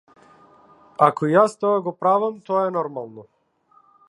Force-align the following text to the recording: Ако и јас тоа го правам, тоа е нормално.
Ако 1.07 1.29
и 1.33 1.37
јас 1.37 1.55
тоа 1.65 1.85
го 1.89 1.95
правам, 2.01 2.43
тоа 2.49 2.67
е 2.71 2.77
нормално. 2.79 3.29